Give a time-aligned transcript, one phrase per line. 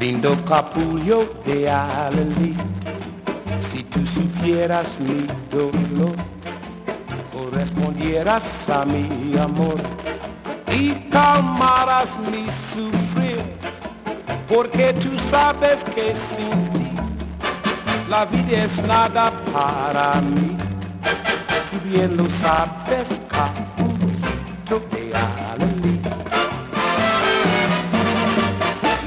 [0.00, 2.56] Lindo capullo de Alelí,
[3.70, 6.16] si tú supieras mi dolor,
[7.30, 9.76] correspondieras a mi amor
[10.72, 13.42] y calmaras mi sufrir,
[14.48, 16.96] porque tú sabes que sin ti
[18.08, 20.56] la vida es nada para mí.
[21.70, 24.99] Tú bien lo sabes, capullito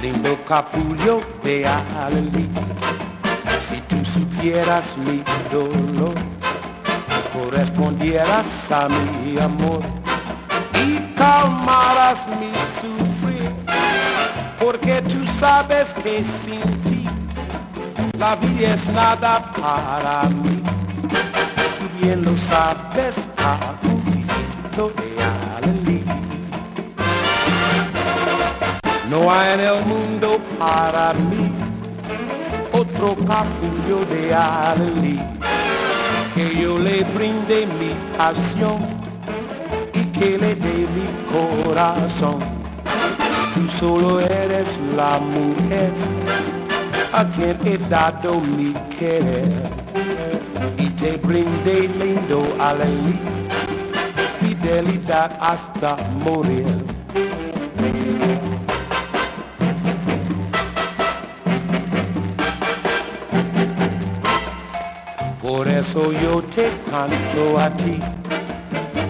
[0.03, 2.49] lindo capullo de Alelí.
[3.69, 6.13] Si tú supieras mi dolor,
[7.31, 9.81] correspondieras a mi amor
[10.85, 13.49] y calmaras mi sufrir,
[14.59, 17.07] porque tú sabes que sin ti
[18.19, 20.61] la vida es nada para mí.
[21.77, 25.12] Tú bien lo sabes, capullito de
[29.13, 31.51] No hay en el mundo para mí
[32.71, 35.19] otro capullo de Alelí
[36.33, 38.79] que yo le brinde mi pasión
[39.93, 42.39] y que le dé mi corazón.
[43.53, 45.91] Tú solo eres la mujer
[47.13, 49.51] a quien he dado mi querer
[50.79, 53.19] y te brindé lindo Alelí,
[54.39, 56.82] fidelidad hasta morir.
[65.63, 67.97] Por eso yo te canto a ti,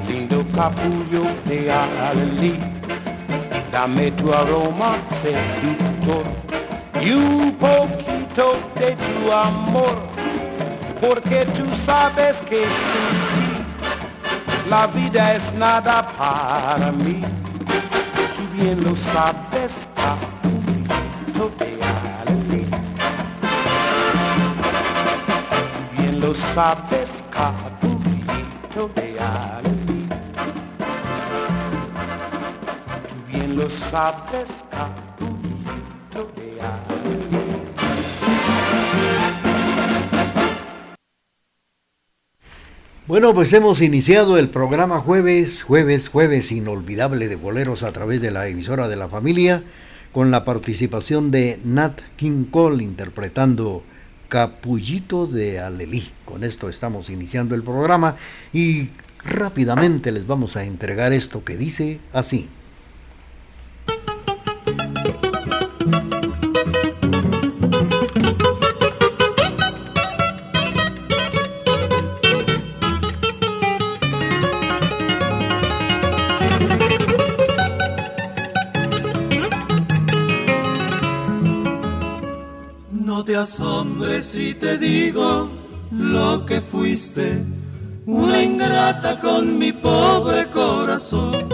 [0.07, 2.59] lindo capullo de Alelí.
[3.71, 6.23] Dame tu aroma seductor
[7.01, 9.95] y un poquito de tu amor,
[11.01, 17.23] porque tú sabes que sin ti la vida es nada para mí.
[18.35, 21.72] Tú bien lo sabes, capullo de
[26.53, 27.63] sabes, de.
[28.73, 28.89] Tú
[33.27, 35.03] bien lo sabes, de.
[43.05, 48.31] Bueno, pues hemos iniciado el programa jueves, jueves, jueves inolvidable de boleros a través de
[48.31, 49.63] la emisora de la familia,
[50.11, 53.83] con la participación de Nat King Cole interpretando
[54.33, 56.09] Capullito de Alelí.
[56.25, 58.15] Con esto estamos iniciando el programa
[58.51, 58.89] y
[59.23, 62.49] rápidamente les vamos a entregar esto que dice así.
[83.43, 85.49] Asombres si te digo
[85.91, 87.43] lo que fuiste,
[88.05, 91.49] una ingrata con mi pobre corazón.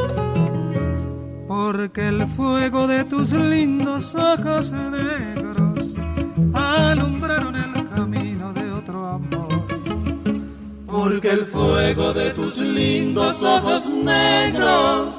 [1.48, 5.98] Porque el fuego de tus lindos ojos negros
[6.54, 9.66] alumbraron el camino de otro amor.
[10.86, 15.16] Porque el fuego de tus lindos ojos negros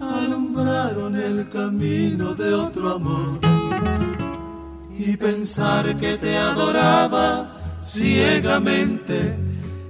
[0.00, 3.38] alumbraron el camino de otro amor.
[5.04, 7.50] Y pensar que te adoraba
[7.82, 9.36] ciegamente,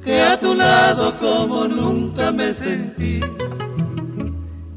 [0.03, 3.21] que a tu lado como nunca me sentí.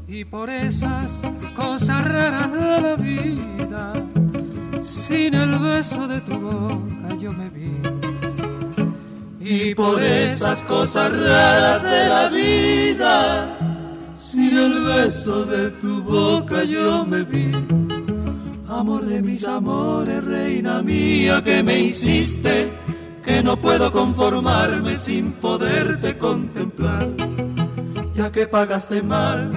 [0.06, 1.22] Y por esas
[1.56, 3.94] cosas raras de la vida,
[4.82, 7.72] sin el beso de tu boca yo me vi.
[9.40, 13.56] Y por esas cosas raras de la vida,
[14.14, 17.85] sin el beso de tu boca yo me vi.
[18.76, 22.68] Amor de mis amores, reina mía, que me hiciste,
[23.24, 27.08] que no puedo conformarme sin poderte contemplar.
[28.14, 29.50] Ya que pagaste mal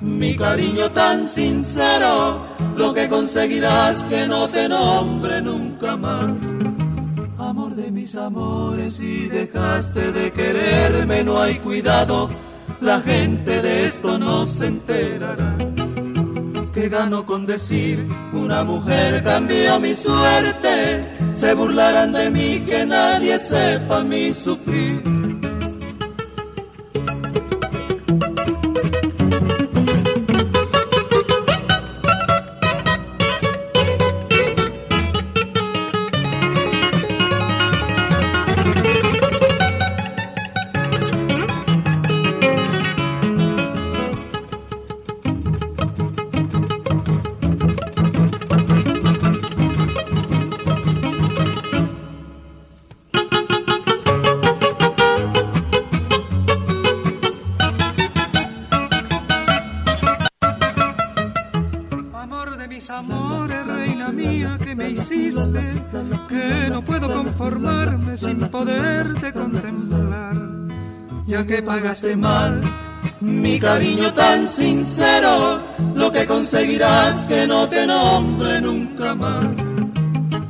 [0.00, 2.38] mi cariño tan sincero,
[2.74, 6.32] lo que conseguirás que no te nombre nunca más.
[7.36, 12.30] Amor de mis amores, si dejaste de quererme, no hay cuidado,
[12.80, 15.73] la gente de esto no se enterará.
[16.74, 23.38] Que gano con decir una mujer cambió mi suerte, se burlarán de mí que nadie
[23.38, 25.13] sepa mi sufrir.
[74.04, 75.60] Cariño tan sincero,
[75.94, 79.46] lo que conseguirás que no te nombre nunca más.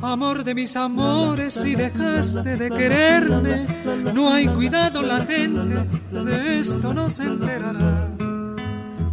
[0.01, 3.65] Amor de mis amores, si dejaste de quererme,
[4.13, 8.09] no hay cuidado la gente, de esto no se enterará.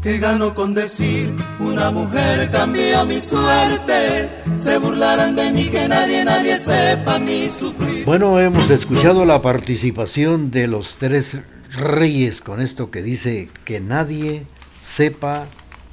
[0.02, 4.28] Que gano con decir, una mujer cambió mi suerte,
[4.58, 8.04] se burlarán de mí que nadie, nadie sepa mi sufrir.
[8.04, 11.36] Bueno, hemos escuchado la participación de los tres
[11.72, 14.46] reyes con esto que dice que nadie
[14.80, 15.46] sepa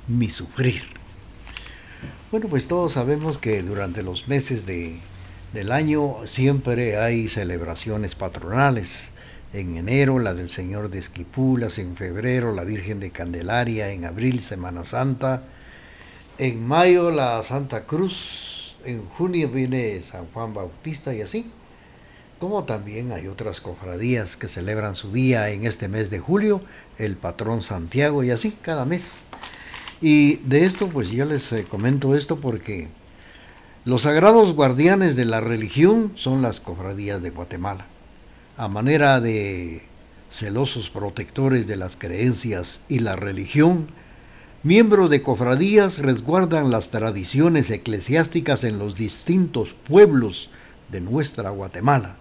[0.08, 0.84] mi sufrir.
[2.32, 5.00] Bueno, pues todos sabemos que durante los meses de,
[5.54, 9.12] del año siempre hay celebraciones patronales.
[9.52, 14.42] En enero la del Señor de Esquipulas, en febrero la Virgen de Candelaria, en abril
[14.42, 15.42] Semana Santa,
[16.38, 21.52] en mayo la Santa Cruz, en junio viene San Juan Bautista y así
[22.40, 26.62] como también hay otras cofradías que celebran su día en este mes de julio,
[26.98, 29.16] el patrón Santiago y así cada mes.
[30.02, 32.88] Y de esto pues yo les eh, comento esto porque
[33.84, 37.86] los sagrados guardianes de la religión son las cofradías de Guatemala.
[38.56, 39.82] A manera de
[40.32, 43.88] celosos protectores de las creencias y la religión,
[44.64, 50.50] miembros de cofradías resguardan las tradiciones eclesiásticas en los distintos pueblos
[50.90, 52.16] de nuestra Guatemala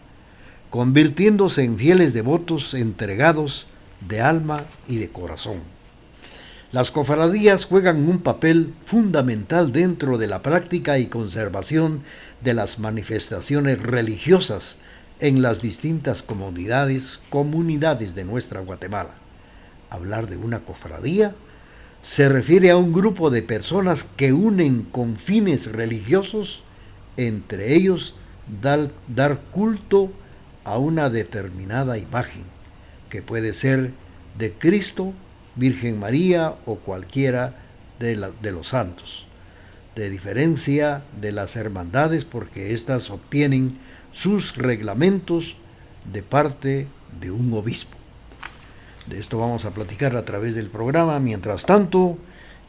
[0.70, 3.66] convirtiéndose en fieles devotos entregados
[4.06, 5.60] de alma y de corazón.
[6.70, 12.02] Las cofradías juegan un papel fundamental dentro de la práctica y conservación
[12.42, 14.76] de las manifestaciones religiosas
[15.20, 19.14] en las distintas comunidades, comunidades de nuestra Guatemala.
[19.88, 21.34] Hablar de una cofradía
[22.02, 26.62] se refiere a un grupo de personas que unen con fines religiosos,
[27.16, 28.14] entre ellos
[28.62, 30.27] dar, dar culto a
[30.76, 32.42] una determinada imagen,
[33.08, 33.92] que puede ser
[34.36, 35.14] de Cristo,
[35.56, 37.54] Virgen María o cualquiera
[37.98, 39.26] de, de los santos,
[39.96, 43.78] de diferencia de las hermandades porque éstas obtienen
[44.12, 45.56] sus reglamentos
[46.12, 46.86] de parte
[47.20, 47.96] de un obispo.
[49.06, 51.18] De esto vamos a platicar a través del programa.
[51.18, 52.18] Mientras tanto,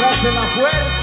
[0.00, 0.93] Rácela fuerte.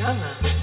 [0.00, 0.59] 看看。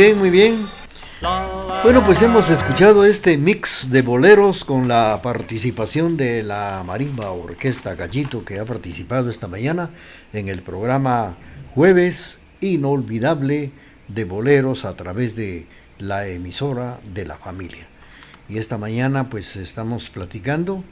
[0.00, 0.66] Bien, muy bien.
[1.82, 7.94] Bueno, pues hemos escuchado este mix de boleros con la participación de la marimba orquesta
[7.94, 9.90] Gallito que ha participado esta mañana
[10.32, 11.36] en el programa
[11.74, 13.72] Jueves Inolvidable
[14.08, 15.66] de Boleros a través de
[15.98, 17.86] la emisora de la familia.
[18.48, 20.82] Y esta mañana pues estamos platicando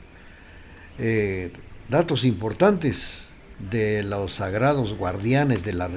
[0.99, 1.51] eh,
[1.89, 3.23] datos importantes
[3.71, 5.89] de los sagrados guardianes de la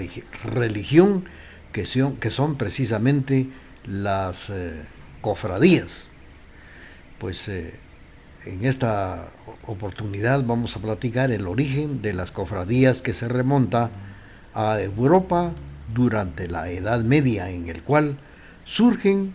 [0.45, 1.25] religión
[1.71, 3.47] que son, que son precisamente
[3.85, 4.83] las eh,
[5.21, 6.07] cofradías.
[7.19, 7.73] Pues eh,
[8.45, 9.29] en esta
[9.67, 13.89] oportunidad vamos a platicar el origen de las cofradías que se remonta
[14.53, 15.51] a Europa
[15.93, 18.17] durante la Edad Media, en el cual
[18.65, 19.33] surgen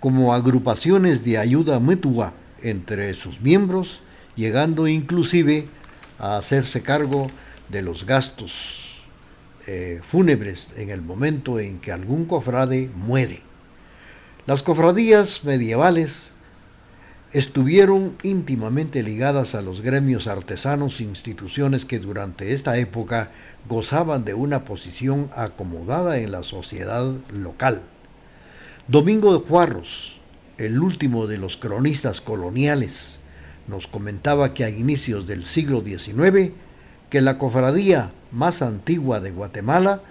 [0.00, 4.00] como agrupaciones de ayuda mutua entre sus miembros,
[4.36, 5.66] llegando inclusive
[6.18, 7.28] a hacerse cargo
[7.68, 8.85] de los gastos
[9.66, 13.40] eh, fúnebres en el momento en que algún cofrade muere.
[14.46, 16.30] Las cofradías medievales
[17.32, 23.30] estuvieron íntimamente ligadas a los gremios artesanos, instituciones que durante esta época
[23.68, 27.82] gozaban de una posición acomodada en la sociedad local.
[28.88, 30.20] Domingo de Juarros,
[30.58, 33.16] el último de los cronistas coloniales,
[33.66, 36.52] nos comentaba que a inicios del siglo XIX,
[37.16, 40.02] que la cofradía más antigua de Guatemala,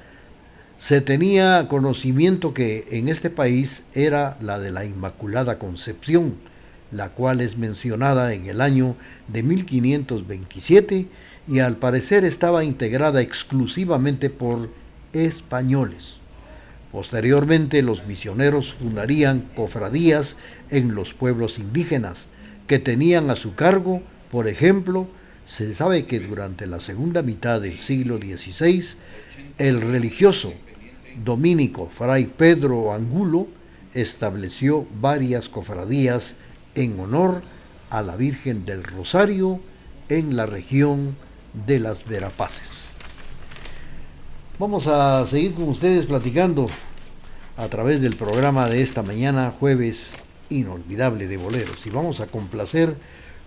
[0.80, 6.34] se tenía conocimiento que en este país era la de la Inmaculada Concepción,
[6.92, 8.96] la cual es mencionada en el año
[9.28, 11.06] de 1527
[11.48, 14.72] y al parecer estaba integrada exclusivamente por
[15.14, 16.16] españoles.
[16.92, 20.38] Posteriormente los misioneros fundarían cofradías
[20.72, 22.26] en los pueblos indígenas,
[22.66, 25.08] que tenían a su cargo, por ejemplo,
[25.46, 28.84] se sabe que durante la segunda mitad del siglo XVI,
[29.58, 30.54] el religioso
[31.24, 33.48] dominico Fray Pedro Angulo
[33.94, 36.36] estableció varias cofradías
[36.74, 37.42] en honor
[37.90, 39.60] a la Virgen del Rosario
[40.10, 41.16] en la región
[41.66, 42.96] de las Verapaces.
[44.60, 46.68] Vamos a seguir con ustedes platicando
[47.58, 50.14] a través del programa de esta mañana, jueves
[50.50, 52.96] inolvidable de boleros, y vamos a complacer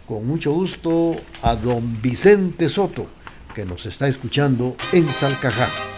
[0.09, 3.07] con mucho gusto a don Vicente Soto,
[3.55, 5.98] que nos está escuchando en Salcajá.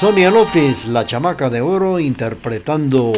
[0.00, 3.12] Sonia López, la chamaca de oro, interpretando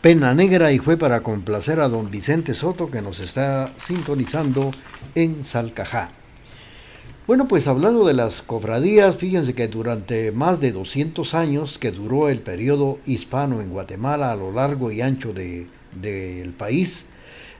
[0.00, 4.72] Pena Negra y fue para complacer a don Vicente Soto que nos está sintonizando
[5.14, 6.10] en Salcajá.
[7.28, 12.30] Bueno, pues hablando de las cofradías, fíjense que durante más de 200 años que duró
[12.30, 17.04] el periodo hispano en Guatemala a lo largo y ancho del de, país,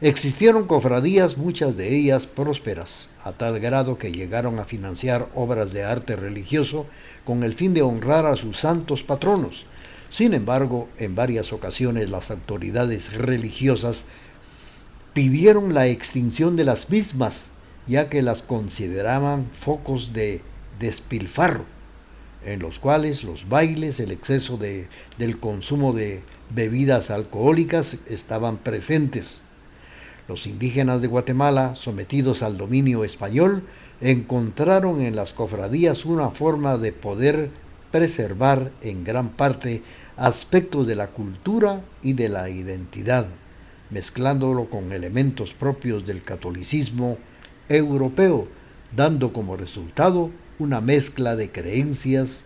[0.01, 5.85] existieron cofradías, muchas de ellas prósperas, a tal grado que llegaron a financiar obras de
[5.85, 6.87] arte religioso
[7.27, 9.67] con el fin de honrar a sus santos patronos.
[10.11, 14.05] Sin embargo, en varias ocasiones las autoridades religiosas
[15.13, 17.49] pidieron la extinción de las mismas,
[17.87, 20.41] ya que las consideraban focos de
[20.79, 21.65] despilfarro,
[22.45, 26.23] en los cuales los bailes, el exceso de, del consumo de
[26.55, 29.41] bebidas alcohólicas estaban presentes.
[30.29, 33.65] Los indígenas de Guatemala, sometidos al dominio español,
[34.01, 37.51] encontraron en las cofradías una forma de poder
[37.91, 39.83] preservar en gran parte
[40.17, 43.27] aspectos de la cultura y de la identidad,
[43.91, 47.19] mezclándolo con elementos propios del catolicismo
[47.69, 48.49] europeo,
[48.95, 52.45] dando como resultado una mezcla de creencias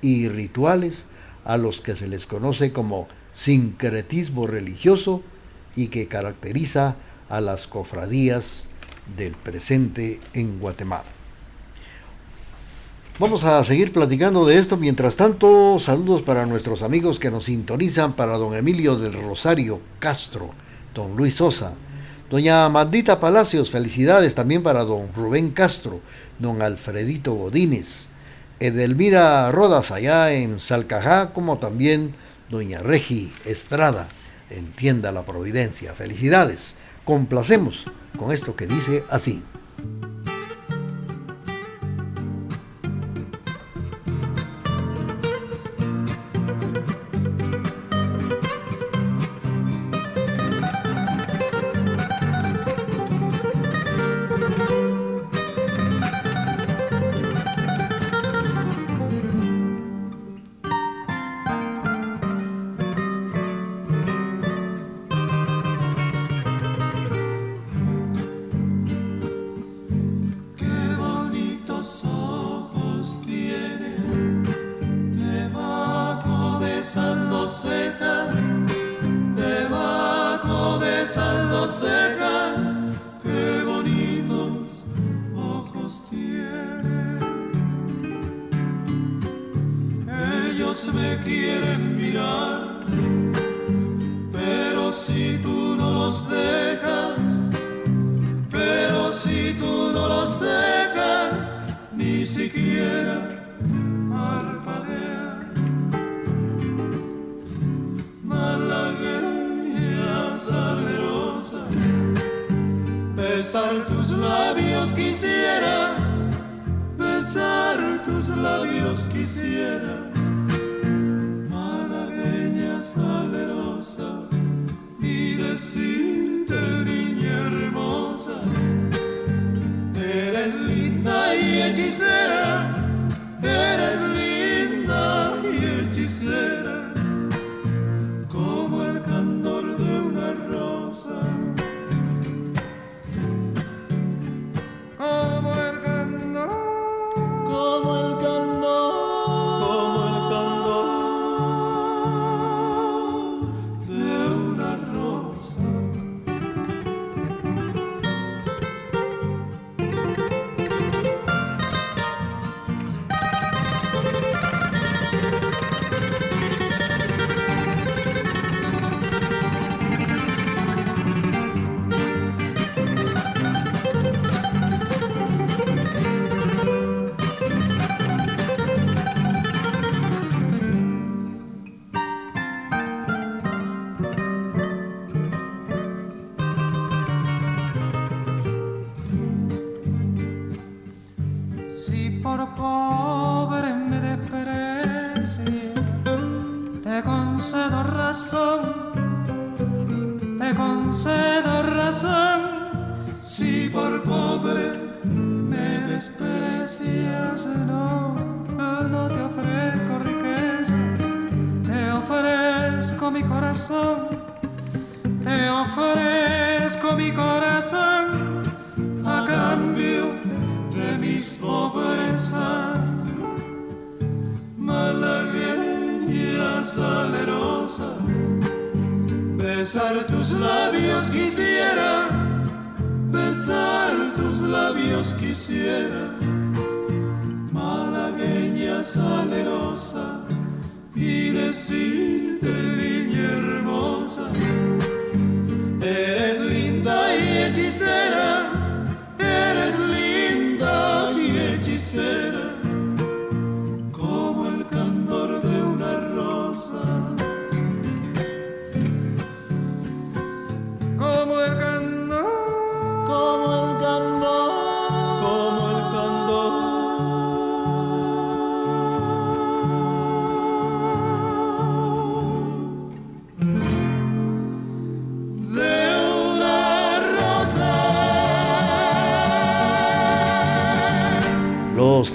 [0.00, 1.06] y rituales
[1.44, 5.22] a los que se les conoce como sincretismo religioso
[5.76, 6.96] y que caracteriza
[7.28, 8.64] a las cofradías
[9.14, 11.04] del presente en Guatemala.
[13.18, 14.76] Vamos a seguir platicando de esto.
[14.76, 20.50] Mientras tanto, saludos para nuestros amigos que nos sintonizan, para don Emilio del Rosario Castro,
[20.94, 21.72] don Luis Sosa,
[22.28, 26.00] doña Maldita Palacios, felicidades también para don Rubén Castro,
[26.38, 28.08] don Alfredito Godínez,
[28.60, 32.14] Edelmira Rodas allá en Salcajá, como también
[32.50, 34.08] doña Regi Estrada,
[34.50, 35.94] en Tienda La Providencia.
[35.94, 36.76] Felicidades.
[37.06, 37.84] Complacemos
[38.18, 39.40] con esto que dice así.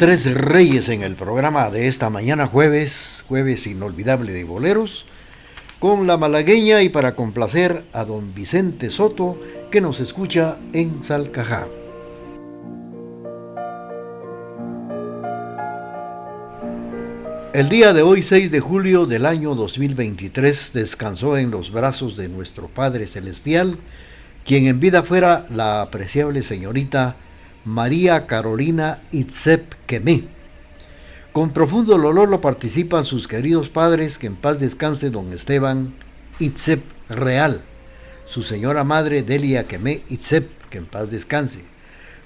[0.02, 5.06] Tres reyes en el programa de esta mañana jueves, jueves inolvidable de boleros,
[5.78, 11.68] con la malagueña y para complacer a don Vicente Soto que nos escucha en Salcajá.
[17.54, 22.28] El día de hoy, 6 de julio del año 2023, descansó en los brazos de
[22.28, 23.78] nuestro Padre Celestial,
[24.46, 27.18] quien en vida fuera la apreciable señorita
[27.66, 30.24] María Carolina Itzep Quemé.
[31.32, 35.94] Con profundo dolor lo participan sus queridos padres, que en paz descanse don Esteban
[36.40, 37.62] Itzep Real,
[38.26, 41.64] su señora madre Delia Quemé Itzep, que en paz descanse,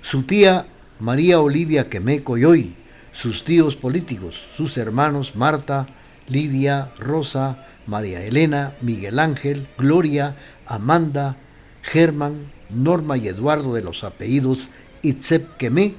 [0.01, 0.65] su tía
[0.99, 2.73] María Olivia Quemé Coyoy,
[3.11, 5.87] sus tíos políticos, sus hermanos Marta,
[6.27, 11.35] Lidia, Rosa, María Elena, Miguel Ángel, Gloria, Amanda,
[11.81, 14.69] Germán, Norma y Eduardo de los apellidos
[15.05, 15.93] Itzep Quemé,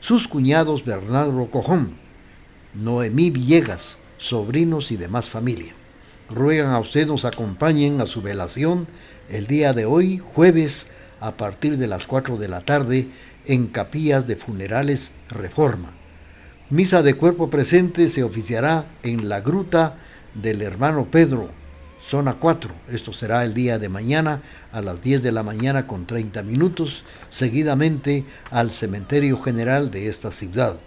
[0.00, 1.96] sus cuñados Bernardo Cojón,
[2.74, 5.74] Noemí Villegas, sobrinos y demás familia.
[6.30, 8.86] Ruegan a usted nos acompañen a su velación
[9.28, 10.86] el día de hoy, jueves,
[11.20, 13.08] a partir de las 4 de la tarde,
[13.44, 15.92] en Capillas de Funerales Reforma.
[16.70, 19.96] Misa de cuerpo presente se oficiará en la gruta
[20.34, 21.50] del hermano Pedro,
[22.02, 22.70] zona 4.
[22.90, 27.04] Esto será el día de mañana a las 10 de la mañana con 30 minutos,
[27.30, 30.78] seguidamente al cementerio general de esta ciudad.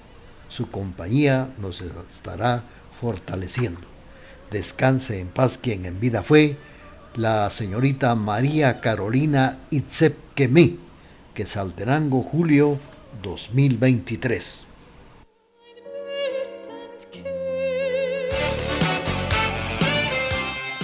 [0.50, 2.64] Su compañía nos estará
[3.00, 3.82] fortaleciendo.
[4.52, 6.58] Descanse en paz quien en vida fue
[7.16, 10.78] la señorita María Carolina Itzep Quemé,
[11.34, 12.80] que Salterango, julio
[13.22, 14.69] 2023.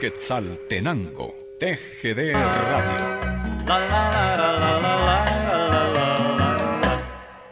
[0.00, 3.20] Quetzaltenango, TGD Radio.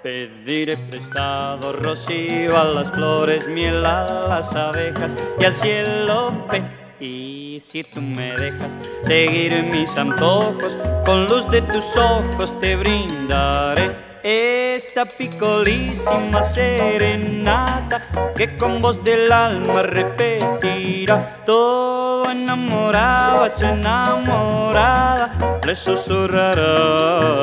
[0.02, 6.62] Pediré prestado rocío a las flores, miel a las abejas y al cielo ve.
[6.98, 14.07] Y si tú me dejas seguir mis antojos, con luz de tus ojos te brindaré
[14.28, 18.02] esta picolísima serenata
[18.36, 21.42] que con voz del alma repetirá.
[21.46, 27.38] Todo enamorado a su enamorada le susurrará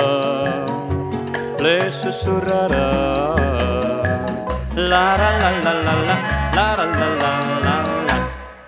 [1.65, 3.35] le susurrará.
[4.75, 5.95] La la la la la
[6.55, 8.17] la la la la.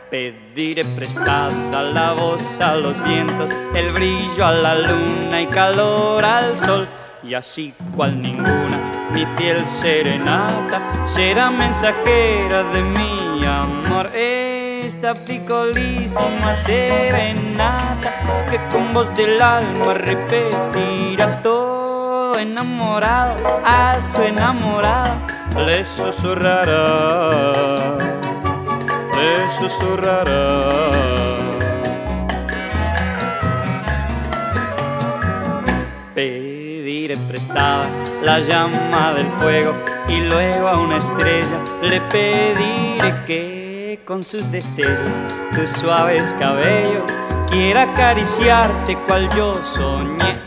[0.09, 6.57] Pediré prestada la voz a los vientos, el brillo a la luna y calor al
[6.57, 6.87] sol
[7.23, 8.77] y así cual ninguna,
[9.11, 14.09] mi fiel serenata será mensajera de mi amor.
[14.15, 18.13] Esta picolísima serenata
[18.49, 27.97] que con voz del alma repetirá todo enamorado a su enamorada le susurrará,
[29.15, 31.46] le susurrará.
[38.23, 39.73] La llama del fuego
[40.07, 45.13] y luego a una estrella le pediré que con sus destellos
[45.53, 47.03] tus suaves cabellos
[47.49, 50.37] quiera acariciarte cual yo soñé.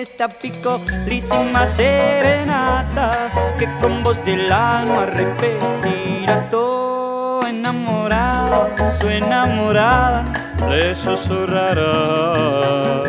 [0.00, 10.24] Esta picolísima serenata que con voz del alma repetirá todo enamorado, su enamorada
[10.68, 13.02] le susurrará,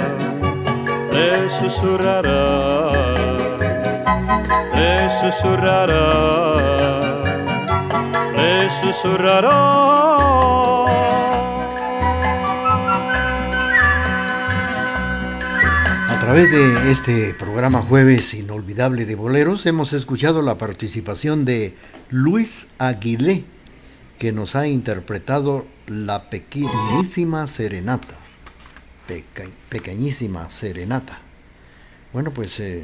[1.22, 2.92] le susurrará,
[4.74, 6.04] le susurrará,
[8.36, 9.60] le susurrará.
[16.10, 21.76] A través de este programa Jueves Inolvidable de Boleros hemos escuchado la participación de
[22.10, 23.44] Luis Aguilé,
[24.18, 28.21] que nos ha interpretado la pequeñísima serenata.
[29.70, 31.20] Pequeñísima serenata.
[32.14, 32.84] Bueno, pues eh,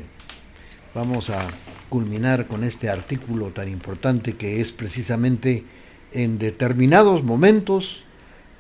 [0.93, 1.45] vamos a
[1.89, 5.63] culminar con este artículo tan importante que es precisamente
[6.11, 8.03] en determinados momentos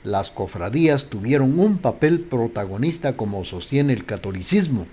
[0.03, 4.87] las cofradías tuvieron un papel protagonista como sostiene el catolicismo,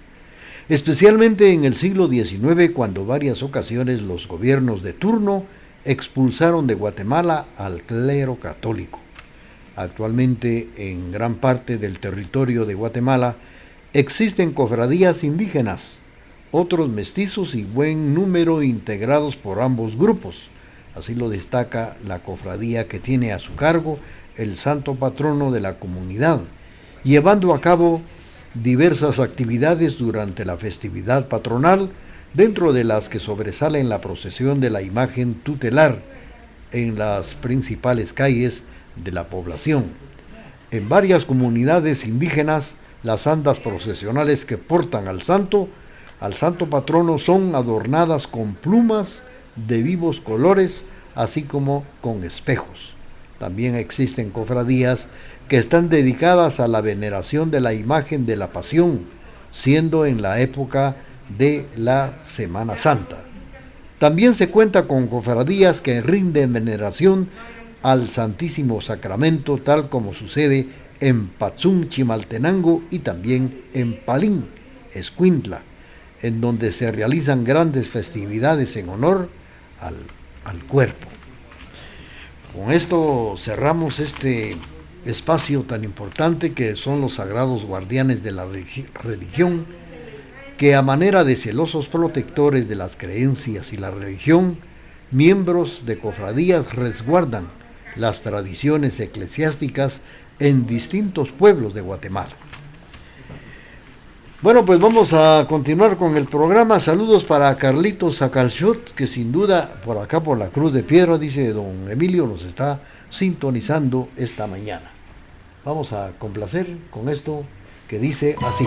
[0.68, 5.44] especialmente en el siglo XIX cuando varias ocasiones los gobiernos de turno
[5.84, 9.03] expulsaron de Guatemala al clero católico.
[9.76, 13.36] Actualmente en gran parte del territorio de Guatemala
[13.92, 15.98] existen cofradías indígenas,
[16.52, 20.48] otros mestizos y buen número integrados por ambos grupos.
[20.94, 23.98] Así lo destaca la cofradía que tiene a su cargo
[24.36, 26.40] el santo patrono de la comunidad,
[27.02, 28.00] llevando a cabo
[28.54, 31.90] diversas actividades durante la festividad patronal,
[32.32, 35.98] dentro de las que sobresalen la procesión de la imagen tutelar
[36.70, 38.64] en las principales calles
[38.96, 39.84] de la población.
[40.70, 45.68] En varias comunidades indígenas, las andas procesionales que portan al santo,
[46.20, 49.22] al santo patrono, son adornadas con plumas
[49.56, 52.94] de vivos colores, así como con espejos.
[53.38, 55.08] También existen cofradías
[55.48, 59.00] que están dedicadas a la veneración de la imagen de la pasión,
[59.52, 60.96] siendo en la época
[61.38, 63.18] de la Semana Santa.
[63.98, 67.28] También se cuenta con cofradías que rinden veneración
[67.84, 70.66] al Santísimo Sacramento, tal como sucede
[71.00, 74.46] en Patzún, Chimaltenango y también en Palín,
[74.94, 75.60] Escuintla,
[76.22, 79.28] en donde se realizan grandes festividades en honor
[79.80, 79.96] al,
[80.46, 81.06] al cuerpo.
[82.54, 84.56] Con esto cerramos este
[85.04, 89.66] espacio tan importante que son los sagrados guardianes de la religión,
[90.56, 94.56] que a manera de celosos protectores de las creencias y la religión,
[95.10, 97.62] miembros de cofradías resguardan
[97.96, 100.00] las tradiciones eclesiásticas
[100.38, 102.30] en distintos pueblos de Guatemala.
[104.42, 106.78] Bueno, pues vamos a continuar con el programa.
[106.78, 111.50] Saludos para Carlitos Sacalchot, que sin duda por acá por la Cruz de Piedra, dice
[111.52, 114.90] don Emilio, nos está sintonizando esta mañana.
[115.64, 117.42] Vamos a complacer con esto
[117.88, 118.66] que dice así.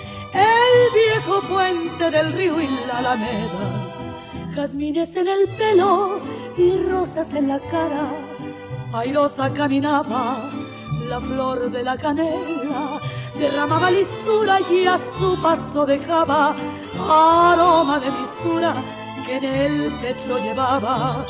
[0.71, 3.93] el viejo puente del río y la alameda,
[4.55, 6.19] jazmines en el pelo
[6.57, 8.11] y rosas en la cara.
[8.93, 10.49] Ailosa caminaba,
[11.09, 12.99] la flor de la canela.
[13.39, 16.53] Derramaba lisura y a su paso dejaba
[17.09, 18.73] aroma de mistura
[19.25, 21.25] que en el pecho llevaba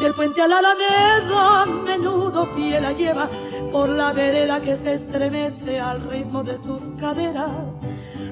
[0.00, 3.28] del puente a la alameda, menudo pie la lleva
[3.72, 7.80] por la vereda que se estremece al ritmo de sus caderas.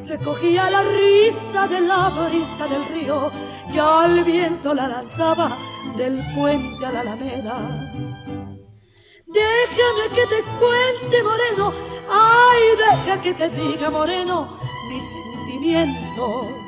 [0.06, 3.30] Recogía la risa de la brisa del río
[3.72, 5.56] y al viento la lanzaba
[5.96, 7.56] del puente a la alameda.
[9.26, 11.72] Déjame que te cuente, moreno,
[12.10, 14.48] ay, deja que te diga, moreno,
[14.88, 16.63] mis sentimientos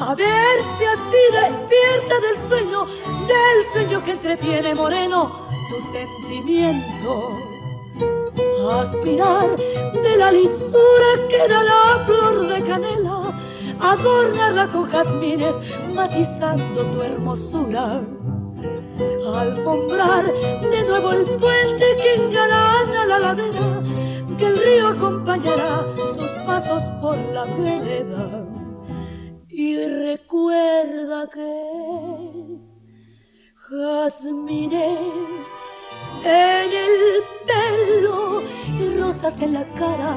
[0.00, 5.30] a ver si así despierta del sueño, del sueño que entretiene moreno
[5.68, 7.24] tus sentimientos.
[8.72, 13.22] Aspirar de la lisura que da la flor de canela,
[13.80, 15.54] adornarla con jazmines,
[15.94, 18.02] matizando tu hermosura.
[19.34, 23.82] Alfombrar de nuevo el puente que engalana la ladera,
[24.36, 25.86] que el río acompañará
[26.16, 28.57] sus pasos por la vereda
[29.60, 32.60] y recuerda que
[33.68, 35.48] jazmines
[36.24, 36.94] en el
[37.44, 38.40] pelo
[39.00, 40.14] rosas en la cara.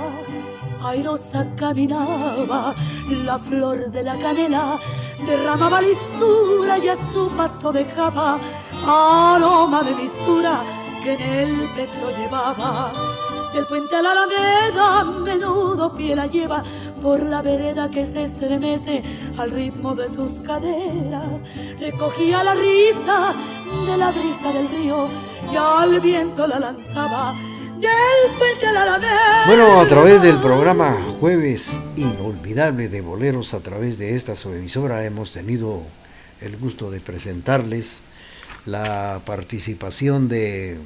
[0.84, 2.76] Airosa caminaba,
[3.26, 4.80] la flor de la canela
[5.26, 8.38] derramaba lisura y a su paso dejaba
[8.86, 10.64] aroma de mistura
[11.02, 12.92] que en el pecho llevaba.
[13.54, 16.64] Del puente a la alameda, menudo pie la lleva
[17.02, 19.04] por la vereda que se estremece
[19.38, 21.42] al ritmo de sus caderas.
[21.78, 23.34] Recogía la risa
[23.88, 25.06] de la brisa del río
[25.52, 27.36] y al viento la lanzaba
[27.78, 29.44] del puente a la alameda.
[29.48, 35.04] Bueno, a través del programa Jueves Inolvidable de Boleros, a través de esta su emisora,
[35.04, 35.82] hemos tenido
[36.40, 38.00] el gusto de presentarles
[38.66, 40.80] la participación de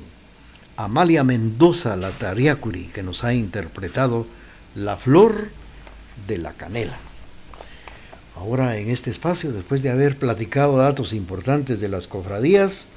[0.77, 4.27] Amalia Mendoza, la Tariacuri, que nos ha interpretado
[4.75, 5.47] La Flor
[6.27, 6.97] de la Canela.
[8.35, 12.87] Ahora en este espacio, después de haber platicado datos importantes de las cofradías,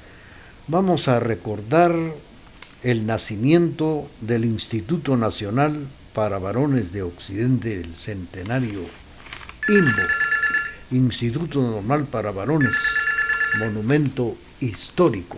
[0.67, 1.95] vamos a recordar
[2.83, 8.81] el nacimiento del Instituto Nacional para Varones de Occidente, el centenario
[9.69, 10.03] INVO,
[10.91, 12.75] Instituto Normal para Varones,
[13.57, 15.37] monumento histórico.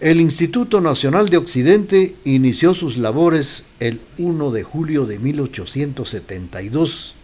[0.00, 7.14] El Instituto Nacional de Occidente inició sus labores el 1 de julio de 1872,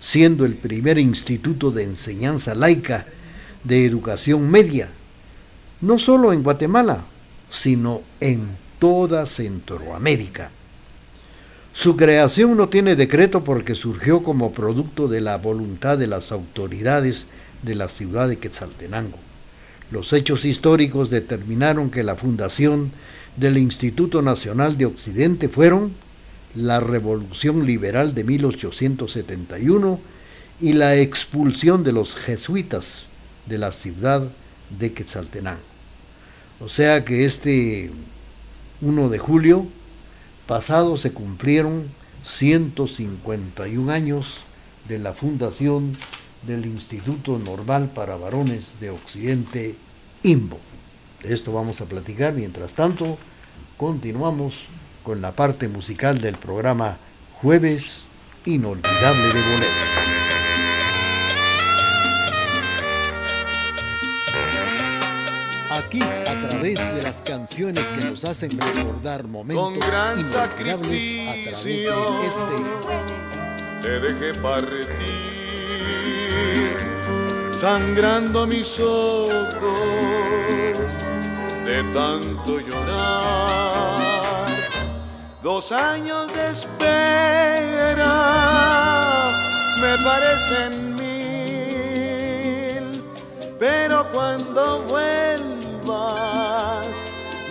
[0.00, 3.04] siendo el primer instituto de enseñanza laica
[3.64, 4.88] de educación media,
[5.82, 7.04] no solo en Guatemala,
[7.50, 8.46] sino en
[8.78, 10.50] toda Centroamérica.
[11.74, 17.26] Su creación no tiene decreto porque surgió como producto de la voluntad de las autoridades
[17.60, 19.18] de la ciudad de Quetzaltenango.
[19.92, 22.90] Los hechos históricos determinaron que la fundación
[23.36, 25.92] del Instituto Nacional de Occidente fueron
[26.54, 30.00] la Revolución Liberal de 1871
[30.62, 33.04] y la expulsión de los jesuitas
[33.44, 34.26] de la ciudad
[34.78, 35.60] de Quetzaltenango.
[36.60, 37.90] O sea que este
[38.80, 39.66] 1 de julio
[40.46, 41.84] pasado se cumplieron
[42.24, 44.40] 151 años
[44.88, 45.96] de la fundación
[46.42, 49.74] del Instituto Normal para Varones de Occidente,
[50.22, 50.58] IMBO.
[51.22, 52.34] De esto vamos a platicar.
[52.34, 53.16] Mientras tanto,
[53.76, 54.64] continuamos
[55.02, 56.98] con la parte musical del programa
[57.40, 58.04] Jueves
[58.44, 59.72] Inolvidable de Bolero.
[65.70, 72.26] Aquí, a través de las canciones que nos hacen recordar momentos inolvidables a través de
[72.26, 72.44] este.
[73.82, 75.31] Te dejé partir
[77.62, 79.52] sangrando mis ojos
[81.64, 84.48] de tanto llorar.
[85.40, 88.14] Dos años de espera
[89.80, 92.84] me parecen mil,
[93.60, 95.94] pero cuando vuelvas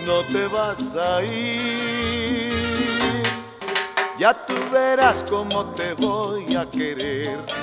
[0.06, 2.52] no te vas a ir.
[4.18, 7.61] Ya tú verás cómo te voy a querer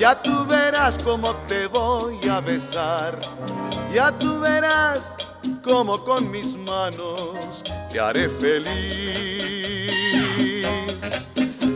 [0.00, 3.18] ya tú verás cómo te voy a besar.
[3.92, 5.14] Ya tú verás
[5.62, 9.92] cómo con mis manos te haré feliz.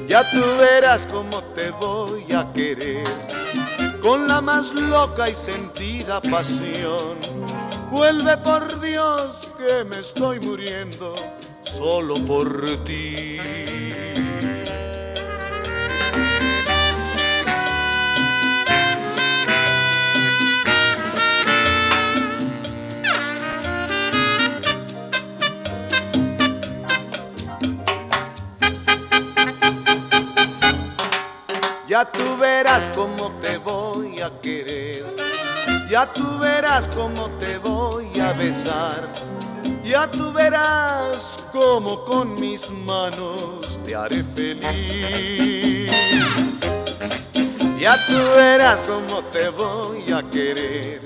[0.09, 3.05] Ya tú verás cómo te voy a querer.
[4.01, 7.19] Con la más loca y sentida pasión.
[7.91, 11.15] Vuelve por Dios que me estoy muriendo
[11.63, 13.64] solo por ti.
[31.95, 35.15] Ya tú verás cómo te voy a querer.
[35.89, 39.09] Ya tú verás cómo te voy a besar.
[39.85, 45.93] Ya tú verás cómo con mis manos te haré feliz.
[47.79, 51.01] Ya tú verás cómo te voy a querer.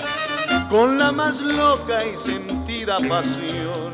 [0.70, 3.92] Con la más loca y sentida pasión.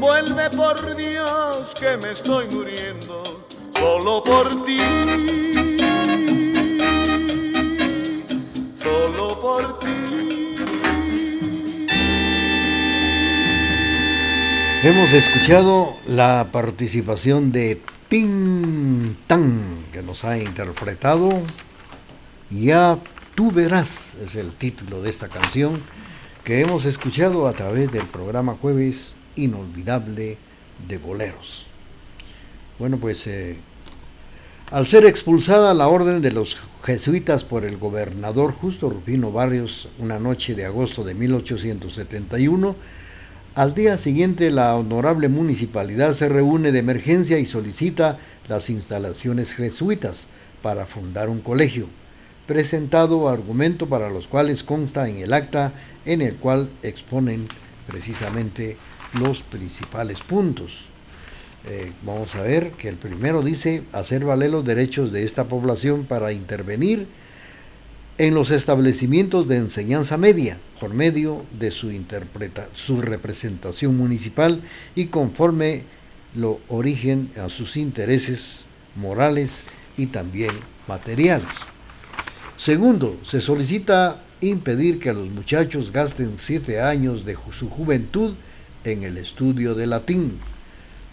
[0.00, 3.22] Vuelve por Dios que me estoy muriendo
[3.72, 5.57] solo por ti.
[14.84, 17.80] Hemos escuchado la participación de
[19.26, 19.60] Tan
[19.92, 21.32] que nos ha interpretado.
[22.48, 22.96] Ya
[23.34, 25.82] tú verás, es el título de esta canción
[26.44, 30.38] que hemos escuchado a través del programa Jueves Inolvidable
[30.86, 31.66] de Boleros.
[32.78, 33.56] Bueno, pues eh,
[34.70, 40.20] al ser expulsada la orden de los jesuitas por el gobernador Justo Rufino Barrios una
[40.20, 42.76] noche de agosto de 1871,
[43.54, 48.18] Al día siguiente, la honorable municipalidad se reúne de emergencia y solicita
[48.48, 50.26] las instalaciones jesuitas
[50.62, 51.86] para fundar un colegio,
[52.46, 55.72] presentado argumento para los cuales consta en el acta
[56.06, 57.48] en el cual exponen
[57.86, 58.76] precisamente
[59.20, 60.84] los principales puntos.
[61.66, 66.04] Eh, vamos a ver que el primero dice hacer valer los derechos de esta población
[66.04, 67.06] para intervenir
[68.18, 74.60] en los establecimientos de enseñanza media por medio de su, interpreta, su representación municipal
[74.96, 75.82] y conforme
[76.34, 78.64] lo origen a sus intereses
[78.96, 79.62] morales
[79.96, 80.50] y también
[80.88, 81.48] materiales.
[82.58, 88.34] Segundo, se solicita impedir que los muchachos gasten siete años de su juventud
[88.84, 90.38] en el estudio de latín.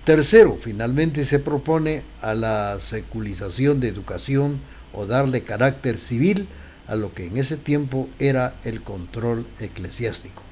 [0.06, 4.60] Tercero, finalmente se propone a la secularización de educación
[4.94, 6.48] o darle carácter civil
[6.88, 10.44] a lo que en ese tiempo era el control eclesiástico.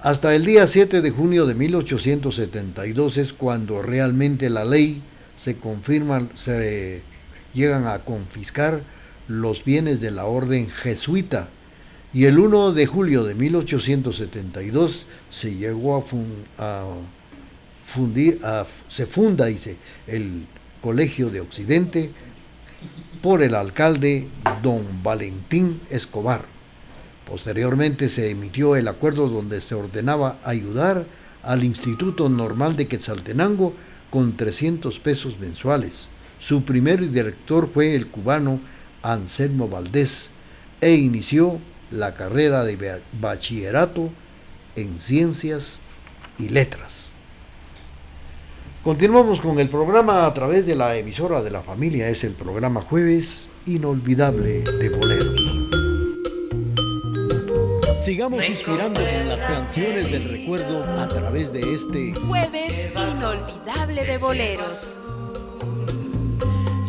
[0.00, 5.00] Hasta el día 7 de junio de 1872 es cuando realmente la ley
[5.38, 7.00] se confirma, se
[7.54, 8.82] llegan a confiscar
[9.28, 11.48] los bienes de la orden jesuita
[12.12, 15.96] y el 1 de julio de 1872 se llegó
[16.58, 16.84] a,
[17.86, 18.40] fundir,
[18.88, 20.44] se funda, dice, el
[20.80, 22.10] Colegio de Occidente
[23.24, 24.28] por el alcalde
[24.62, 26.42] don Valentín Escobar.
[27.26, 31.06] Posteriormente se emitió el acuerdo donde se ordenaba ayudar
[31.42, 33.72] al Instituto Normal de Quetzaltenango
[34.10, 36.04] con 300 pesos mensuales.
[36.38, 38.60] Su primer director fue el cubano
[39.02, 40.28] Anselmo Valdés
[40.82, 41.58] e inició
[41.90, 44.10] la carrera de bachillerato
[44.76, 45.78] en ciencias
[46.38, 47.03] y letras.
[48.84, 52.10] Continuamos con el programa a través de la emisora de la familia.
[52.10, 55.40] Es el programa Jueves Inolvidable de Boleros.
[57.98, 65.00] Sigamos inspirando con las canciones del recuerdo a través de este Jueves Inolvidable de Boleros.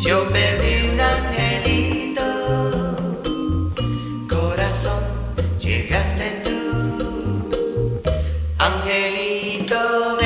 [0.01, 2.21] Yo pedí un angelito,
[4.27, 5.01] corazón,
[5.61, 7.51] llegaste tú,
[8.59, 10.24] angelito.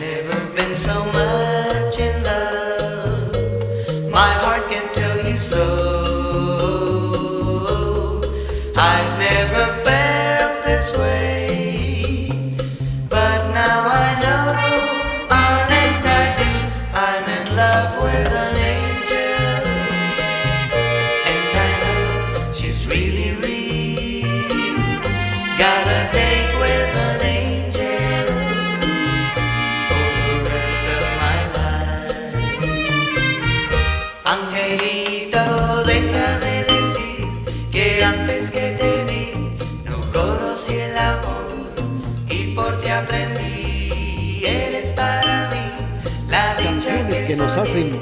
[0.00, 2.69] Never been so much in love.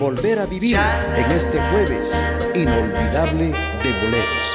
[0.09, 2.17] Volver a vivir en este jueves
[2.55, 3.53] inolvidable
[3.83, 4.55] de boleros.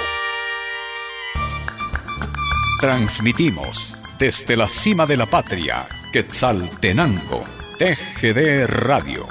[2.81, 7.43] Transmitimos desde la cima de la patria, Quetzaltenango,
[7.77, 9.27] TGD Radio.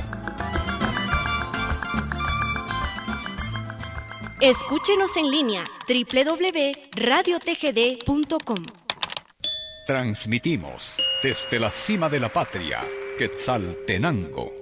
[4.40, 8.66] Escúchenos en línea www.radiotgd.com.
[9.88, 12.78] Transmitimos desde la cima de la patria,
[13.18, 14.61] Quetzaltenango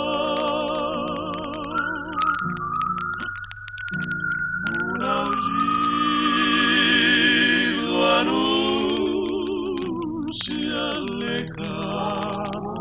[11.41, 12.71] Lejano.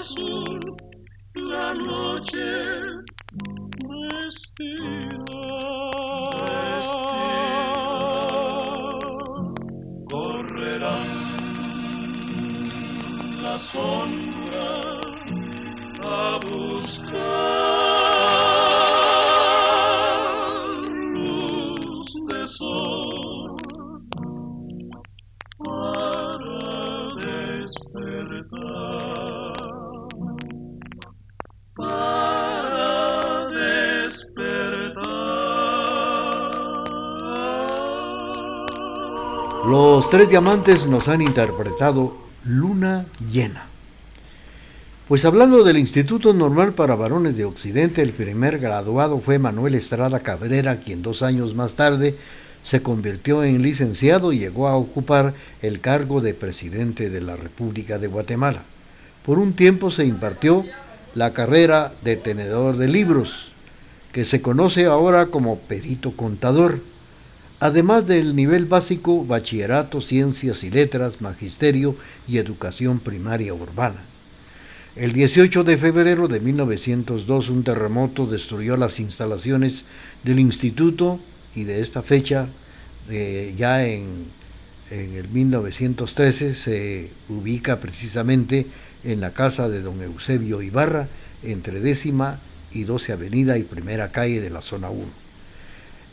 [0.07, 0.59] azul
[1.33, 2.47] la noche
[3.89, 5.17] vestirá.
[10.09, 11.09] Correrán
[13.43, 15.19] las sombras
[16.05, 17.76] a buscar
[39.67, 42.15] Los tres diamantes nos han interpretado
[42.45, 43.65] Luna Llena.
[45.09, 50.21] Pues hablando del Instituto Normal para Varones de Occidente, el primer graduado fue Manuel Estrada
[50.21, 52.15] Cabrera, quien dos años más tarde
[52.63, 57.99] se convirtió en licenciado y llegó a ocupar el cargo de presidente de la República
[57.99, 58.61] de Guatemala.
[59.25, 60.63] Por un tiempo se impartió
[61.13, 63.49] la carrera de tenedor de libros,
[64.13, 66.79] que se conoce ahora como perito contador,
[67.59, 71.95] además del nivel básico, bachillerato, ciencias y letras, magisterio
[72.27, 74.01] y educación primaria urbana.
[74.95, 79.85] El 18 de febrero de 1902 un terremoto destruyó las instalaciones
[80.23, 81.19] del instituto
[81.55, 82.47] y de esta fecha,
[83.55, 84.25] ya en,
[84.89, 88.65] en, el 1913, se ubica precisamente
[89.03, 91.07] en la casa de don Eusebio Ibarra,
[91.43, 92.39] entre décima
[92.71, 95.26] y 12 avenida y primera calle de la zona 1.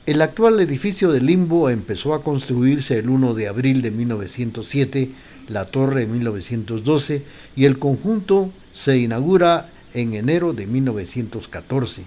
[0.07, 5.11] El actual edificio de Limbo empezó a construirse el 1 de abril de 1907,
[5.49, 7.23] la torre en 1912
[7.57, 12.03] y el conjunto se inaugura en enero de 1914.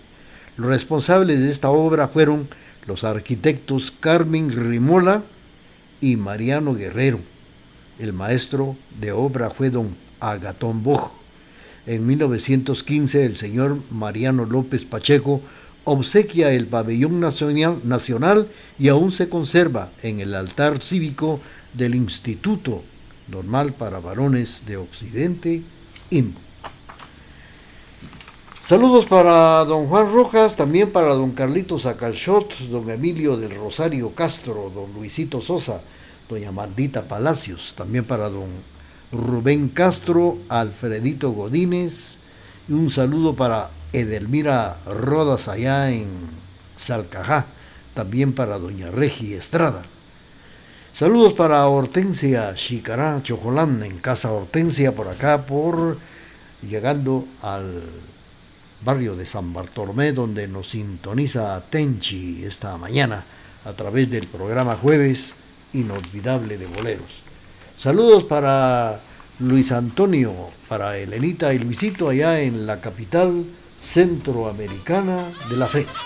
[0.57, 2.47] Los responsables de esta obra fueron
[2.85, 5.23] los arquitectos Carmen Rimola
[5.99, 7.19] y Mariano Guerrero.
[7.97, 11.13] El maestro de obra fue don Agatón Boj.
[11.87, 15.41] En 1915 el señor Mariano López Pacheco
[15.87, 21.39] obsequia el pabellón nacional, y aún se conserva en el altar cívico
[21.73, 22.83] del Instituto
[23.29, 25.63] Normal para Varones de Occidente,
[26.11, 26.39] INVO.
[28.61, 34.69] Saludos para don Juan Rojas, también para don Carlitos Acalchot, don Emilio del Rosario Castro,
[34.75, 35.79] don Luisito Sosa,
[36.27, 38.49] doña Maldita Palacios, también para don
[39.13, 42.17] Rubén Castro, Alfredito Godínez,
[42.67, 46.07] y un saludo para Edelmira Rodas allá en
[46.77, 47.45] Salcajá,
[47.93, 49.83] también para doña Regi Estrada.
[50.93, 55.97] Saludos para Hortensia Chicará Chocolán en Casa Hortensia por acá, por
[56.61, 57.83] llegando al
[58.83, 63.23] barrio de San Bartolomé, donde nos sintoniza Tenchi esta mañana
[63.65, 65.33] a través del programa Jueves
[65.73, 67.21] Inolvidable de Boleros.
[67.77, 68.99] Saludos para
[69.39, 70.33] Luis Antonio,
[70.67, 73.45] para Elenita y Luisito allá en la capital
[73.81, 75.87] centroamericana de la fe.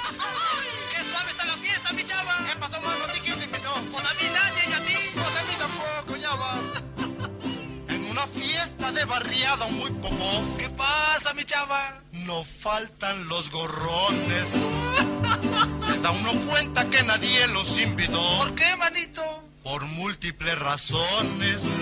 [9.06, 10.58] barriada muy poco.
[10.58, 12.02] ¿Qué pasa, mi chava?
[12.12, 14.50] No faltan los gorrones.
[15.80, 18.22] Se da uno cuenta que nadie los invitó.
[18.38, 19.22] ¿Por qué, manito?
[19.64, 21.80] Por múltiples razones.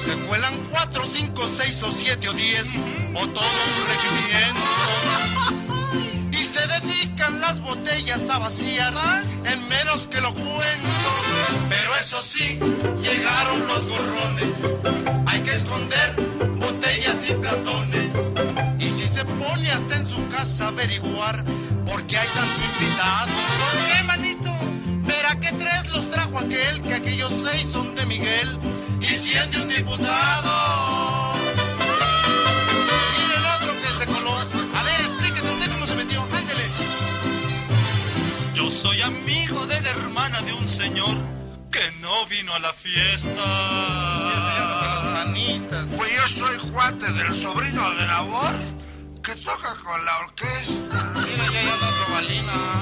[0.00, 2.68] Se cuelan cuatro, cinco, seis o siete o diez,
[3.14, 4.60] o todo un regimiento.
[6.30, 8.94] Y se dedican las botellas a vaciar
[9.44, 10.88] en menos que lo cuento.
[11.68, 12.60] Pero eso sí,
[13.02, 14.52] llegaron los gorrones.
[15.26, 16.14] Hay que esconder
[16.56, 18.08] botellas y platones.
[18.78, 21.44] Y si se pone hasta en su casa averiguar
[21.84, 23.32] por qué hay tanto invitado.
[23.58, 24.50] ¿Por qué, manito?
[25.06, 28.58] Verá que tres los trajo aquel, que aquellos seis son de Miguel
[29.00, 31.34] y cien de un diputado.
[33.18, 34.36] Miren otro que se coló.
[34.38, 36.22] A ver, explíquese usted cómo se metió.
[36.22, 36.64] Ándele.
[38.54, 41.16] Yo soy amigo de la hermana de un señor
[41.70, 43.28] que no vino a la fiesta.
[44.88, 45.90] las manitas.
[45.96, 48.54] Pues yo soy cuate del sobrino de labor
[49.22, 51.12] que toca con la orquesta.
[51.14, 52.77] Mira, ya, ya, otro balina.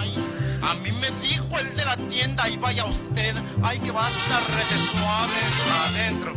[1.00, 4.78] Me dijo el de la tienda, y vaya usted, ay que va a estar rete
[4.78, 5.40] suave
[5.88, 6.34] adentro.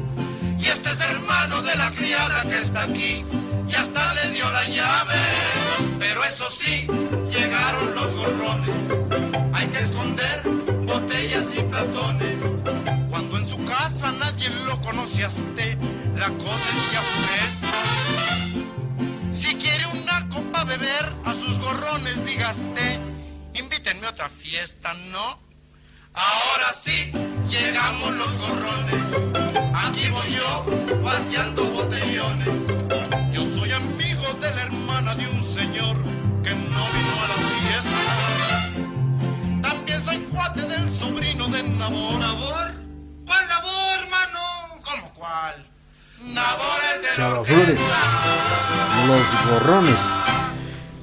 [0.59, 3.25] Y este es hermano de la criada que está aquí,
[3.69, 5.15] y hasta le dio la llave.
[5.99, 6.87] Pero eso sí,
[7.31, 8.75] llegaron los gorrones.
[9.53, 10.41] Hay que esconder
[10.85, 12.37] botellas y platones.
[13.09, 15.29] Cuando en su casa nadie lo conoce a
[16.17, 16.99] la cosa es que.
[19.33, 23.18] Si quiere una copa beber, a sus gorrones digaste
[23.53, 25.39] invítenme a otra fiesta, ¿no?
[26.13, 27.11] Ahora sí,
[27.49, 29.03] llegamos los gorrones.
[29.73, 30.65] Aquí voy yo,
[31.03, 32.49] vaciando botellones.
[33.31, 35.95] Yo soy amigo de la hermana de un señor
[36.43, 37.99] que no vino a la fiesta.
[39.61, 42.19] También soy cuate del sobrino de Nabor.
[42.19, 42.71] ¿Nabor?
[43.25, 44.39] ¿Cuál Nabor, hermano?
[44.83, 45.67] ¿Cómo cuál?
[46.21, 47.79] Nabor el de Chava Flores,
[49.07, 50.28] los gorrones.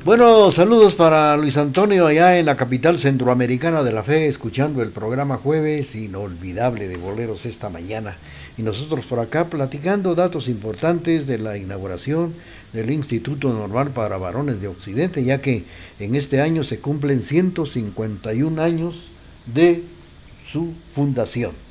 [0.07, 4.91] Bueno, saludos para Luis Antonio allá en la capital centroamericana de la fe, escuchando el
[4.91, 8.17] programa jueves inolvidable de boleros esta mañana.
[8.57, 12.35] Y nosotros por acá platicando datos importantes de la inauguración
[12.73, 15.65] del Instituto Normal para Varones de Occidente, ya que
[15.99, 19.09] en este año se cumplen 151 años
[19.53, 19.83] de
[20.47, 21.66] su fundación.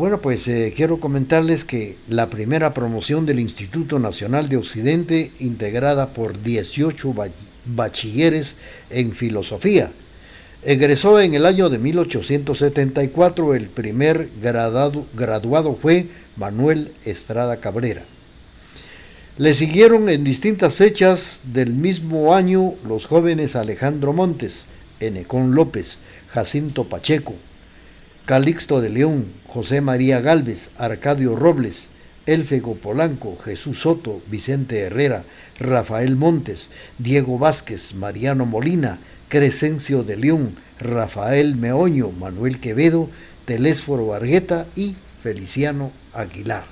[0.00, 6.14] Bueno, pues eh, quiero comentarles que la primera promoción del Instituto Nacional de Occidente, integrada
[6.14, 7.14] por 18
[7.66, 8.56] bachilleres
[8.88, 9.92] en filosofía,
[10.62, 13.54] egresó en el año de 1874.
[13.54, 18.04] El primer graduado, graduado fue Manuel Estrada Cabrera.
[19.36, 24.64] Le siguieron en distintas fechas del mismo año los jóvenes Alejandro Montes,
[24.98, 25.98] Enecón López,
[26.30, 27.34] Jacinto Pacheco,
[28.24, 31.88] Calixto de León, José María Galvez, Arcadio Robles,
[32.24, 35.24] Elfego Polanco, Jesús Soto, Vicente Herrera,
[35.58, 43.10] Rafael Montes, Diego Vázquez, Mariano Molina, Crescencio de León, Rafael Meoño, Manuel Quevedo,
[43.44, 46.64] Telésforo Argueta y Feliciano Aguilar.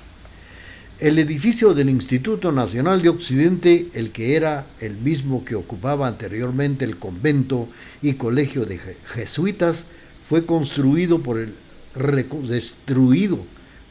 [1.01, 6.85] El edificio del Instituto Nacional de Occidente, el que era el mismo que ocupaba anteriormente
[6.85, 7.67] el convento
[8.01, 9.83] y colegio de jesuitas,
[10.29, 11.53] fue construido por el
[11.95, 13.39] destruido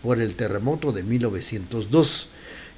[0.02, 2.28] por el terremoto de 1902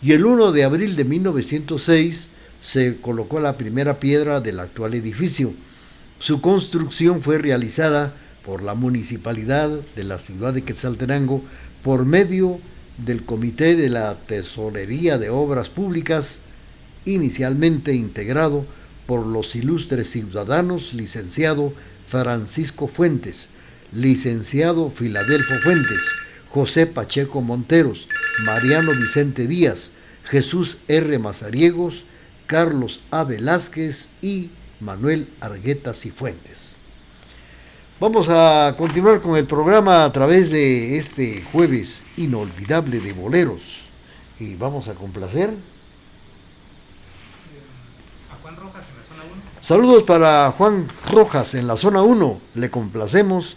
[0.03, 2.29] y el 1 de abril de 1906
[2.63, 5.53] se colocó la primera piedra del actual edificio.
[6.19, 8.15] Su construcción fue realizada
[8.45, 11.43] por la municipalidad de la ciudad de Quetzaltenango
[11.83, 12.59] por medio
[12.99, 16.37] del Comité de la Tesorería de Obras Públicas,
[17.05, 18.65] inicialmente integrado
[19.07, 21.73] por los ilustres ciudadanos licenciado
[22.09, 23.49] Francisco Fuentes,
[23.93, 26.01] licenciado Filadelfo Fuentes,
[26.49, 28.09] José Pacheco Monteros,
[28.45, 29.91] Mariano Vicente Díaz,
[30.25, 31.19] Jesús R.
[31.19, 32.05] Mazariegos,
[32.47, 33.25] Carlos A.
[33.25, 36.77] Velázquez y Manuel Arguetas y Fuentes.
[38.01, 43.83] Vamos a continuar con el programa a través de este jueves inolvidable de boleros
[44.39, 45.51] y vamos a complacer
[49.71, 52.41] Saludos para Juan Rojas en la zona 1.
[52.55, 53.57] Le complacemos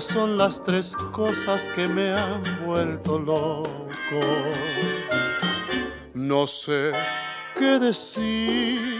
[0.00, 3.68] son las tres cosas que me han vuelto loco.
[6.14, 6.92] No sé
[7.56, 8.94] qué decirte,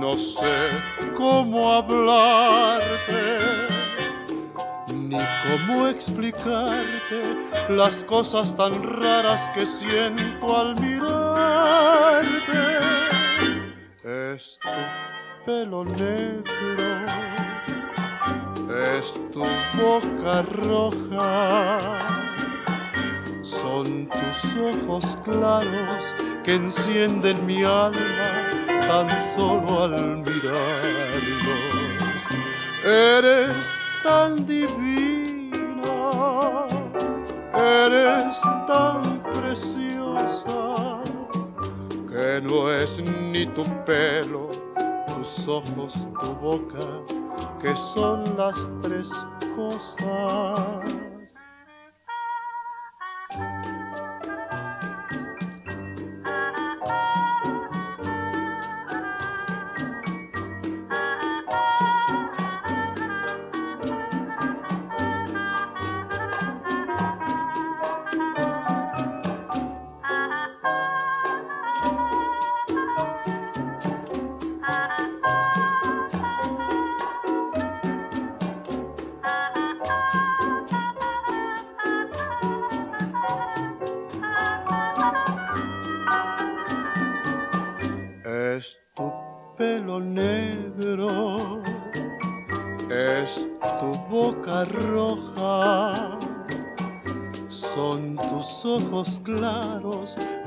[0.00, 0.56] no sé
[1.14, 3.38] cómo hablarte,
[5.66, 7.36] cómo explicarte
[7.68, 12.26] las cosas tan raras que siento al mirarte.
[14.04, 14.68] Es tu
[15.44, 17.26] pelo negro
[18.84, 19.42] es tu
[19.80, 21.78] boca roja,
[23.42, 26.14] son tus ojos claros
[26.44, 28.30] que encienden mi alma
[28.86, 30.66] tan solo al mirarlos.
[32.84, 33.66] Eres
[34.02, 35.05] tan divina,
[37.66, 41.02] eres tan preciosa,
[42.08, 44.50] que no es ni tu pelo,
[45.14, 47.02] tus ojos, tu boca
[47.60, 49.10] que son las tres
[49.56, 51.05] cosas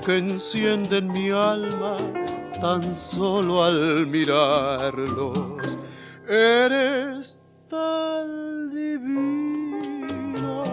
[0.06, 1.96] que encienden mi alma
[2.60, 5.78] tan solo al mirarlos.
[6.28, 7.40] Eres
[7.70, 10.64] tan divina,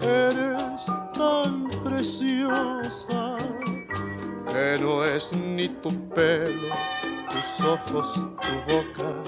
[0.00, 3.36] eres tan preciosa,
[4.52, 6.70] que no es ni tu pelo,
[7.36, 9.22] tus ojos, tu boca,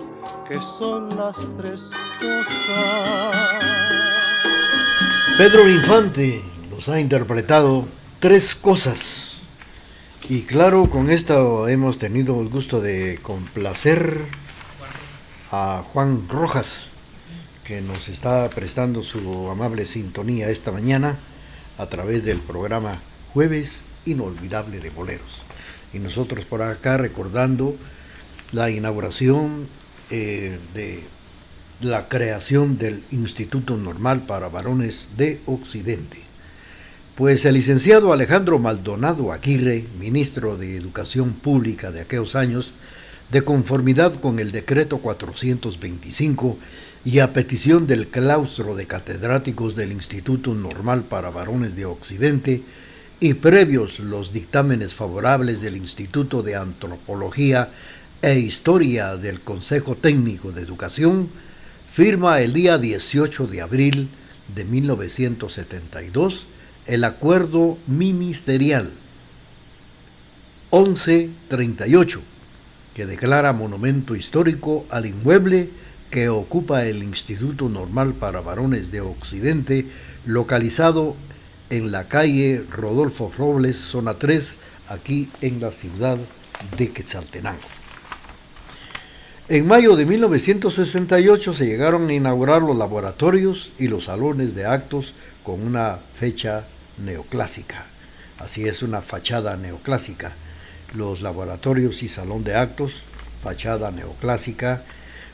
[0.49, 3.37] que son las tres cosas.
[5.37, 7.87] Pedro Infante nos ha interpretado
[8.19, 9.35] tres cosas.
[10.29, 14.17] Y claro, con esto hemos tenido el gusto de complacer
[15.51, 16.89] a Juan Rojas,
[17.65, 21.17] que nos está prestando su amable sintonía esta mañana
[21.77, 23.01] a través del programa
[23.35, 25.43] Jueves Inolvidable de Boleros.
[25.93, 27.77] Y nosotros por acá recordando
[28.53, 29.67] la inauguración
[30.11, 31.03] eh, de
[31.81, 36.19] la creación del Instituto Normal para Varones de Occidente.
[37.15, 42.73] Pues el licenciado Alejandro Maldonado Aguirre, ministro de Educación Pública de aquellos años,
[43.31, 46.59] de conformidad con el decreto 425
[47.05, 52.63] y a petición del claustro de catedráticos del Instituto Normal para Varones de Occidente
[53.21, 57.71] y previos los dictámenes favorables del Instituto de Antropología
[58.21, 61.29] e Historia del Consejo Técnico de Educación,
[61.93, 64.09] firma el día 18 de abril
[64.55, 66.47] de 1972
[66.87, 68.91] el acuerdo ministerial
[70.73, 72.21] 1138,
[72.95, 75.71] que declara monumento histórico al inmueble
[76.11, 79.87] que ocupa el Instituto Normal para Varones de Occidente,
[80.25, 81.15] localizado
[81.71, 84.57] en la calle Rodolfo Robles, zona 3,
[84.89, 86.19] aquí en la ciudad
[86.77, 87.78] de Quetzaltenango.
[89.51, 95.15] En mayo de 1968 se llegaron a inaugurar los laboratorios y los salones de actos
[95.43, 96.67] con una fecha
[97.03, 97.87] neoclásica.
[98.37, 100.35] Así es una fachada neoclásica.
[100.95, 103.03] Los laboratorios y salón de actos,
[103.43, 104.83] fachada neoclásica.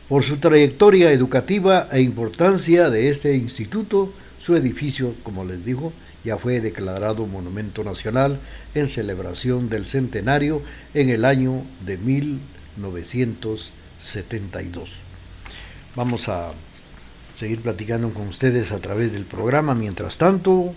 [0.09, 5.93] Por su trayectoria educativa e importancia de este instituto, su edificio, como les digo,
[6.25, 8.39] ya fue declarado Monumento Nacional
[8.77, 10.63] en celebración del centenario
[10.95, 11.99] en el año de
[14.05, 14.91] 1972.
[15.97, 16.53] Vamos a
[17.39, 19.75] seguir platicando con ustedes a través del programa.
[19.75, 20.75] Mientras tanto,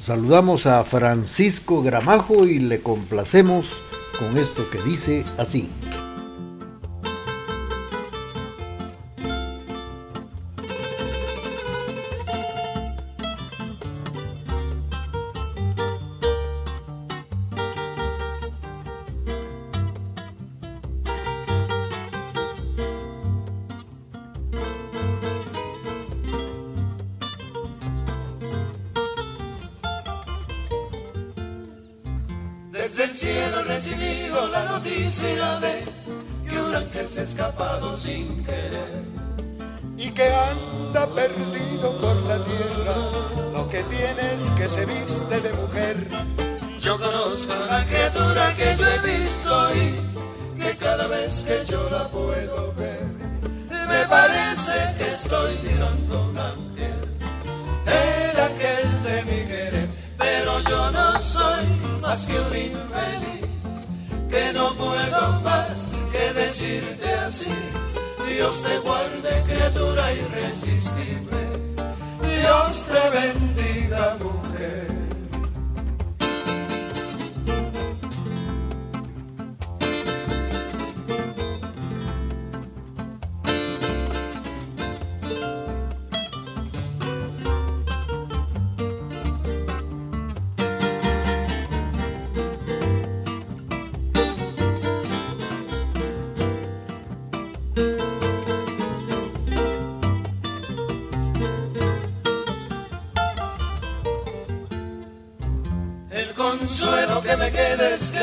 [0.00, 3.80] Saludamos a Francisco Gramajo y le complacemos
[4.18, 5.70] con esto que dice así.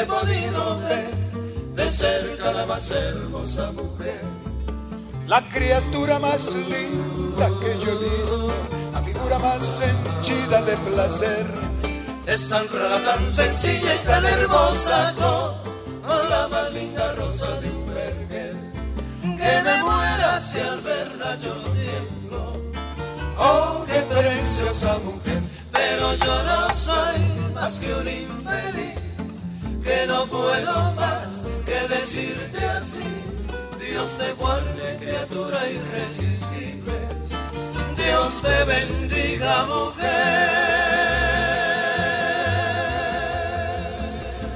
[0.02, 1.12] He podido ver
[1.76, 4.22] de cerca la más hermosa mujer.
[5.28, 8.52] La criatura más linda que yo he visto,
[8.92, 11.46] la figura más henchida de placer.
[12.26, 17.94] Es tan rara, tan sencilla y tan hermosa como la más linda rosa de un
[17.94, 18.58] vergel.
[19.22, 22.54] Que me muera si al verla yo no tiemblo.
[23.38, 25.42] Oh, qué preciosa mujer,
[25.72, 29.01] pero yo no soy más que un infeliz,
[29.92, 33.04] que no puedo más que decirte así.
[33.80, 36.94] Dios te guarde, criatura irresistible.
[37.98, 40.12] Dios te bendiga, mujer.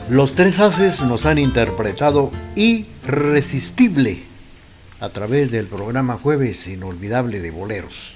[0.10, 4.24] Los tres haces nos han interpretado Irresistible
[5.02, 8.14] a través del programa Jueves Inolvidable de Boleros.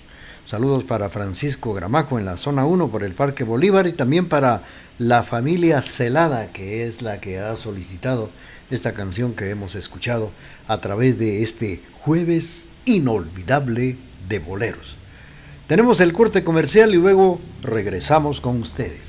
[0.49, 4.63] Saludos para Francisco Gramajo en la zona 1 por el Parque Bolívar y también para
[4.97, 8.31] la familia Celada, que es la que ha solicitado
[8.71, 10.31] esta canción que hemos escuchado
[10.67, 13.97] a través de este Jueves Inolvidable
[14.27, 14.95] de Boleros.
[15.67, 19.08] Tenemos el corte comercial y luego regresamos con ustedes.